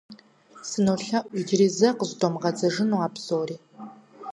СынолъэӀу 0.69 1.31
иджыри 1.39 1.67
зэ 1.77 1.89
къыщӀыдомыгъэдзэжыну 1.97 3.01
а 3.07 3.09
псори. 3.13 3.57